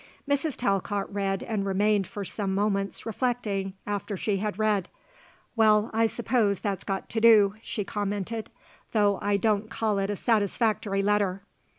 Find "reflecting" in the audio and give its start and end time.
3.05-3.73